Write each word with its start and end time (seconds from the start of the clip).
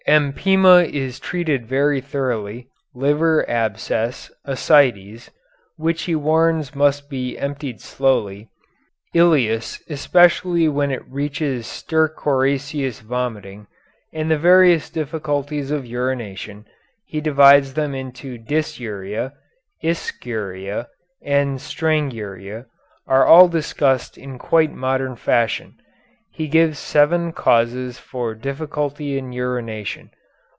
Empyema 0.07 0.83
is 0.83 1.19
treated 1.19 1.67
very 1.67 2.01
thoroughly, 2.01 2.67
liver 2.95 3.47
abscess, 3.47 4.31
ascites, 4.47 5.29
which 5.77 6.01
he 6.01 6.15
warns 6.15 6.73
must 6.75 7.07
be 7.07 7.37
emptied 7.37 7.79
slowly, 7.79 8.49
ileus 9.15 9.79
especially 9.91 10.67
when 10.67 10.89
it 10.89 11.07
reaches 11.07 11.67
stercoraceous 11.67 12.99
vomiting, 13.01 13.67
and 14.11 14.31
the 14.31 14.39
various 14.39 14.89
difficulties 14.89 15.69
of 15.69 15.85
urination, 15.85 16.65
he 17.05 17.21
divides 17.21 17.75
them 17.75 17.93
into 17.93 18.39
dysuria, 18.39 19.31
ischuria, 19.83 20.87
and 21.21 21.59
stranguria, 21.59 22.65
are 23.07 23.25
all 23.27 23.47
discussed 23.47 24.17
in 24.17 24.39
quite 24.39 24.73
modern 24.73 25.15
fashion. 25.15 25.75
He 26.33 26.47
gives 26.47 26.79
seven 26.79 27.33
causes 27.33 27.99
for 27.99 28.35
difficulty 28.35 29.19
of 29.19 29.33
urination. 29.33 30.11